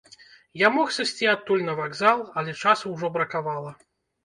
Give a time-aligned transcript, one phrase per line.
[0.61, 3.79] Я мог сысці адтуль на вакзал, але часу ўжо бракавала.